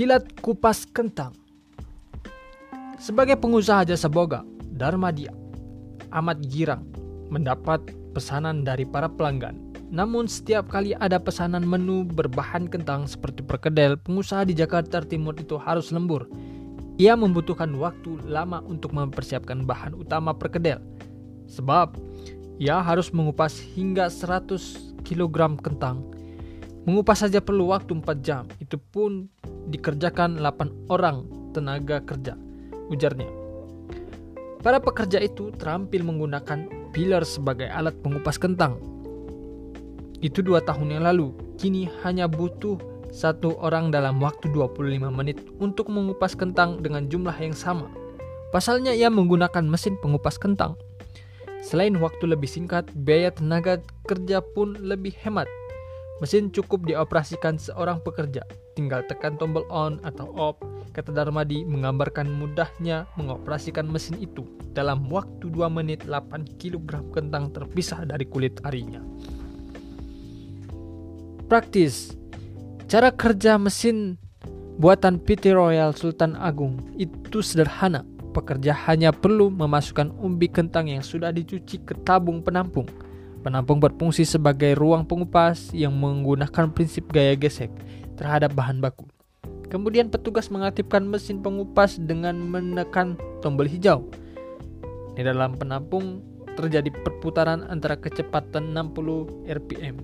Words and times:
Kilat 0.00 0.32
kupas 0.40 0.88
kentang. 0.88 1.36
Sebagai 2.96 3.36
pengusaha 3.36 3.84
jasa 3.84 4.08
boga, 4.08 4.40
Darmadia 4.72 5.28
amat 6.16 6.40
girang 6.48 6.88
mendapat 7.28 7.84
pesanan 8.16 8.64
dari 8.64 8.88
para 8.88 9.12
pelanggan. 9.12 9.60
Namun 9.92 10.24
setiap 10.24 10.72
kali 10.72 10.96
ada 10.96 11.20
pesanan 11.20 11.68
menu 11.68 12.08
berbahan 12.08 12.64
kentang 12.64 13.04
seperti 13.04 13.44
perkedel, 13.44 14.00
pengusaha 14.00 14.48
di 14.48 14.56
Jakarta 14.56 15.04
Timur 15.04 15.36
itu 15.36 15.60
harus 15.60 15.92
lembur. 15.92 16.32
Ia 16.96 17.12
membutuhkan 17.12 17.68
waktu 17.76 18.24
lama 18.24 18.64
untuk 18.64 18.96
mempersiapkan 18.96 19.68
bahan 19.68 19.92
utama 19.92 20.32
perkedel. 20.32 20.80
Sebab 21.44 21.92
ia 22.56 22.80
harus 22.80 23.12
mengupas 23.12 23.52
hingga 23.76 24.08
100 24.08 25.04
kg 25.04 25.60
kentang. 25.60 26.19
Mengupas 26.88 27.20
saja 27.20 27.44
perlu 27.44 27.68
waktu 27.68 27.92
4 27.92 28.24
jam. 28.24 28.48
Itu 28.56 28.80
pun 28.80 29.28
dikerjakan 29.68 30.40
8 30.40 30.88
orang 30.88 31.28
tenaga 31.52 32.00
kerja, 32.00 32.40
ujarnya. 32.88 33.28
Para 34.64 34.80
pekerja 34.80 35.20
itu 35.20 35.52
terampil 35.52 36.04
menggunakan 36.04 36.92
pilar 36.96 37.24
sebagai 37.28 37.68
alat 37.68 37.96
pengupas 38.00 38.40
kentang. 38.40 38.80
Itu 40.20 40.44
dua 40.44 40.60
tahun 40.60 41.00
yang 41.00 41.04
lalu, 41.04 41.32
kini 41.56 41.88
hanya 42.04 42.28
butuh 42.28 42.76
satu 43.08 43.56
orang 43.60 43.88
dalam 43.92 44.20
waktu 44.20 44.52
25 44.52 45.08
menit 45.12 45.40
untuk 45.60 45.88
mengupas 45.88 46.32
kentang 46.36 46.80
dengan 46.80 47.08
jumlah 47.08 47.36
yang 47.40 47.56
sama. 47.56 47.88
Pasalnya 48.52 48.92
ia 48.96 49.08
menggunakan 49.08 49.64
mesin 49.64 49.96
pengupas 50.00 50.36
kentang. 50.36 50.76
Selain 51.60 51.92
waktu 52.00 52.24
lebih 52.24 52.48
singkat, 52.48 52.88
biaya 52.92 53.32
tenaga 53.32 53.84
kerja 54.08 54.40
pun 54.40 54.76
lebih 54.80 55.12
hemat 55.20 55.48
Mesin 56.20 56.52
cukup 56.52 56.84
dioperasikan 56.84 57.56
seorang 57.56 58.04
pekerja, 58.04 58.44
tinggal 58.76 59.00
tekan 59.08 59.40
tombol 59.40 59.64
on 59.72 59.96
atau 60.04 60.28
off. 60.36 60.60
Kata 60.92 61.16
Darmadi 61.16 61.64
menggambarkan 61.64 62.28
mudahnya 62.28 63.08
mengoperasikan 63.16 63.88
mesin 63.88 64.20
itu. 64.20 64.44
Dalam 64.76 65.08
waktu 65.08 65.48
2 65.48 65.64
menit 65.72 66.04
8 66.04 66.60
kg 66.60 67.00
kentang 67.08 67.48
terpisah 67.56 68.04
dari 68.04 68.28
kulit 68.28 68.60
arinya. 68.68 69.00
Praktis. 71.48 72.12
Cara 72.84 73.08
kerja 73.14 73.56
mesin 73.56 74.20
buatan 74.76 75.16
PT 75.24 75.56
Royal 75.56 75.96
Sultan 75.96 76.36
Agung 76.36 76.84
itu 77.00 77.40
sederhana. 77.40 78.04
Pekerja 78.36 78.76
hanya 78.86 79.08
perlu 79.08 79.48
memasukkan 79.48 80.12
umbi 80.20 80.52
kentang 80.52 80.92
yang 80.92 81.00
sudah 81.00 81.32
dicuci 81.32 81.80
ke 81.80 81.96
tabung 82.04 82.44
penampung 82.44 82.86
Penampung 83.40 83.80
berfungsi 83.80 84.28
sebagai 84.28 84.76
ruang 84.76 85.08
pengupas 85.08 85.72
yang 85.72 85.96
menggunakan 85.96 86.68
prinsip 86.76 87.08
gaya 87.08 87.32
gesek 87.32 87.72
terhadap 88.20 88.52
bahan 88.52 88.84
baku. 88.84 89.08
Kemudian 89.72 90.12
petugas 90.12 90.52
mengaktifkan 90.52 91.08
mesin 91.08 91.40
pengupas 91.40 91.96
dengan 91.96 92.36
menekan 92.36 93.16
tombol 93.40 93.64
hijau. 93.64 94.04
Di 95.16 95.24
dalam 95.24 95.56
penampung 95.56 96.20
terjadi 96.52 96.92
perputaran 96.92 97.64
antara 97.70 97.96
kecepatan 97.96 98.76
60 98.76 99.48
rpm. 99.48 99.96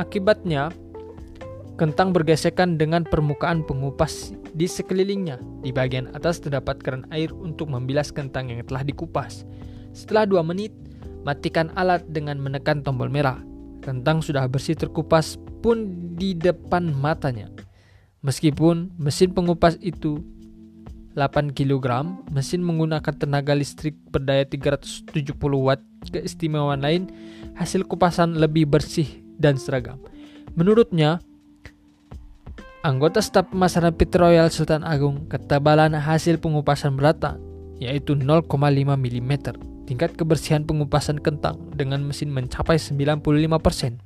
Akibatnya, 0.00 0.72
kentang 1.78 2.10
bergesekan 2.10 2.80
dengan 2.80 3.06
permukaan 3.06 3.62
pengupas 3.62 4.32
di 4.56 4.64
sekelilingnya. 4.64 5.38
Di 5.60 5.70
bagian 5.70 6.10
atas 6.16 6.40
terdapat 6.40 6.80
keran 6.80 7.04
air 7.12 7.30
untuk 7.34 7.68
membilas 7.68 8.08
kentang 8.08 8.48
yang 8.48 8.64
telah 8.64 8.86
dikupas. 8.86 9.44
Setelah 9.92 10.24
2 10.26 10.42
menit, 10.46 10.72
Matikan 11.26 11.72
alat 11.74 12.06
dengan 12.10 12.38
menekan 12.38 12.82
tombol 12.82 13.10
merah. 13.10 13.40
Kentang 13.82 14.20
sudah 14.20 14.44
bersih 14.50 14.74
terkupas 14.74 15.38
pun 15.62 16.10
di 16.18 16.34
depan 16.34 16.92
matanya. 16.94 17.48
Meskipun 18.22 18.90
mesin 18.98 19.30
pengupas 19.30 19.78
itu 19.78 20.20
8 21.18 21.50
kg, 21.50 22.14
mesin 22.30 22.62
menggunakan 22.62 23.10
tenaga 23.10 23.50
listrik 23.54 23.98
berdaya 24.14 24.46
370 24.46 25.34
watt. 25.58 25.82
Keistimewaan 26.14 26.78
lain, 26.78 27.10
hasil 27.58 27.82
kupasan 27.86 28.38
lebih 28.38 28.70
bersih 28.70 29.06
dan 29.34 29.58
seragam. 29.58 29.98
Menurutnya, 30.54 31.18
anggota 32.86 33.18
staf 33.18 33.50
pemasaran 33.50 33.94
PT 33.98 34.14
Royal 34.14 34.46
Sultan 34.54 34.86
Agung 34.86 35.26
ketebalan 35.26 35.98
hasil 35.98 36.38
pengupasan 36.38 36.94
merata, 36.94 37.34
yaitu 37.82 38.14
0,5 38.14 38.46
mm. 38.94 39.32
Tingkat 39.88 40.20
kebersihan 40.20 40.68
pengupasan 40.68 41.16
kentang 41.16 41.72
dengan 41.72 42.04
mesin 42.04 42.28
mencapai 42.28 42.76
95%. 42.76 43.96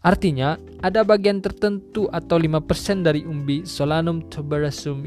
Artinya, 0.00 0.56
ada 0.80 1.04
bagian 1.04 1.44
tertentu 1.44 2.08
atau 2.08 2.40
5% 2.40 3.04
dari 3.04 3.28
umbi 3.28 3.68
Solanum 3.68 4.24
tuberosum 4.32 5.04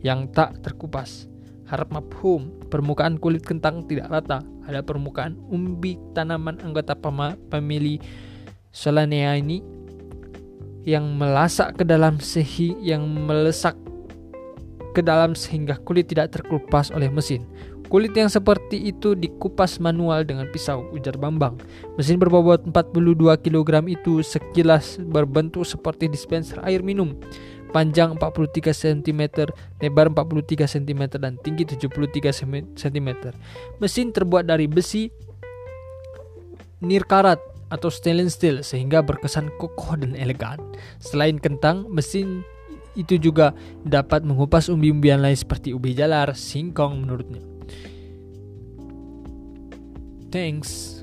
yang 0.00 0.32
tak 0.32 0.64
terkupas. 0.64 1.28
Harap 1.68 1.92
mafhum, 1.92 2.48
permukaan 2.72 3.20
kulit 3.20 3.44
kentang 3.44 3.84
tidak 3.84 4.08
rata. 4.08 4.40
Ada 4.64 4.80
permukaan 4.80 5.36
umbi 5.52 6.00
tanaman 6.16 6.56
anggota 6.64 6.96
pemilih 7.52 8.00
Solanea 8.72 9.36
ini 9.36 9.60
yang 10.88 11.12
melasak 11.12 11.76
ke 11.76 11.84
dalam 11.84 12.16
sehi 12.24 12.72
yang 12.80 13.04
melesak 13.04 13.76
ke 14.96 15.04
dalam 15.04 15.36
sehingga 15.36 15.76
kulit 15.84 16.08
tidak 16.08 16.32
terkupas 16.40 16.88
oleh 16.88 17.12
mesin. 17.12 17.44
Kulit 17.92 18.16
yang 18.16 18.32
seperti 18.32 18.88
itu 18.88 19.12
dikupas 19.12 19.76
manual 19.76 20.24
dengan 20.24 20.48
pisau, 20.48 20.88
ujar 20.96 21.20
Bambang. 21.20 21.60
Mesin 22.00 22.16
berbobot 22.16 22.64
42 22.64 23.36
kg 23.44 23.84
itu 23.84 24.24
sekilas 24.24 24.96
berbentuk 24.96 25.68
seperti 25.68 26.08
dispenser 26.08 26.56
air 26.64 26.80
minum. 26.80 27.12
Panjang 27.68 28.16
43 28.16 28.72
cm, 28.72 29.52
lebar 29.84 30.08
43 30.08 30.64
cm, 30.64 31.20
dan 31.20 31.36
tinggi 31.44 31.68
73 31.68 32.32
cm. 32.72 33.08
Mesin 33.76 34.08
terbuat 34.08 34.48
dari 34.48 34.64
besi 34.64 35.12
nirkarat 36.80 37.44
atau 37.68 37.92
stainless 37.92 38.40
steel 38.40 38.64
sehingga 38.64 39.04
berkesan 39.04 39.52
kokoh 39.60 40.00
dan 40.00 40.16
elegan. 40.16 40.56
Selain 40.96 41.36
kentang, 41.36 41.84
mesin 41.92 42.40
itu 42.96 43.20
juga 43.20 43.52
dapat 43.84 44.24
mengupas 44.24 44.72
umbi-umbian 44.72 45.20
lain 45.20 45.36
seperti 45.36 45.76
ubi 45.76 45.92
jalar, 45.92 46.32
singkong 46.32 47.04
menurutnya. 47.04 47.51
Thanks. 50.32 51.01